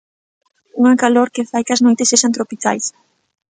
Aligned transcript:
Unha 0.81 0.99
calor 1.03 1.27
que 1.35 1.47
fai 1.49 1.61
que 1.65 1.73
as 1.75 1.83
noites 1.85 2.09
sexan 2.11 2.35
tropicais. 2.37 2.85